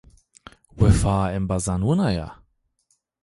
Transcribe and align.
Wefaya 0.77 1.27
embazan 1.37 1.81
wina 1.87 2.07
ya? 2.17 2.27